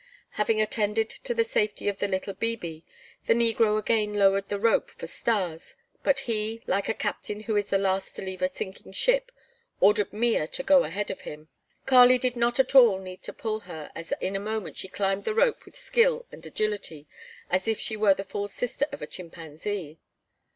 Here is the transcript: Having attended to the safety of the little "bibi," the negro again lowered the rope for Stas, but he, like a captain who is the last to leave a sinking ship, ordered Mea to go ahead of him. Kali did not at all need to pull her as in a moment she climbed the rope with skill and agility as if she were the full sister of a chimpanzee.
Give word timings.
Having 0.31 0.59
attended 0.63 1.09
to 1.11 1.31
the 1.35 1.43
safety 1.43 1.87
of 1.87 1.99
the 1.99 2.07
little 2.07 2.33
"bibi," 2.33 2.83
the 3.27 3.35
negro 3.35 3.77
again 3.77 4.15
lowered 4.15 4.49
the 4.49 4.57
rope 4.57 4.89
for 4.89 5.05
Stas, 5.05 5.75
but 6.01 6.21
he, 6.21 6.63
like 6.65 6.89
a 6.89 6.95
captain 6.95 7.41
who 7.41 7.55
is 7.55 7.69
the 7.69 7.77
last 7.77 8.15
to 8.15 8.23
leave 8.23 8.41
a 8.41 8.49
sinking 8.49 8.93
ship, 8.93 9.31
ordered 9.79 10.11
Mea 10.11 10.47
to 10.47 10.63
go 10.63 10.85
ahead 10.85 11.11
of 11.11 11.21
him. 11.21 11.49
Kali 11.85 12.17
did 12.17 12.35
not 12.35 12.59
at 12.59 12.73
all 12.73 12.97
need 12.97 13.21
to 13.21 13.31
pull 13.31 13.59
her 13.59 13.91
as 13.93 14.11
in 14.19 14.35
a 14.35 14.39
moment 14.39 14.75
she 14.75 14.87
climbed 14.87 15.23
the 15.23 15.35
rope 15.35 15.65
with 15.65 15.75
skill 15.75 16.25
and 16.31 16.43
agility 16.47 17.05
as 17.51 17.67
if 17.67 17.79
she 17.79 17.95
were 17.95 18.15
the 18.15 18.23
full 18.23 18.47
sister 18.47 18.87
of 18.91 19.03
a 19.03 19.05
chimpanzee. 19.05 19.99